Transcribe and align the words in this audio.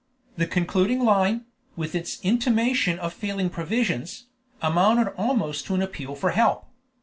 The 0.35 0.47
concluding 0.47 1.05
line, 1.05 1.45
with 1.75 1.93
its 1.93 2.19
intimation 2.23 2.97
of 2.97 3.13
failing 3.13 3.51
provisions, 3.51 4.25
amounted 4.59 5.09
almost 5.09 5.67
to 5.67 5.75
an 5.75 5.83
appeal 5.83 6.15
for 6.15 6.31
help. 6.31 6.65